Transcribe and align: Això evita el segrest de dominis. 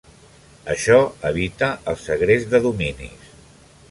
Això 0.73 0.95
evita 1.31 1.69
el 1.93 2.01
segrest 2.07 2.51
de 2.57 2.65
dominis. 2.67 3.31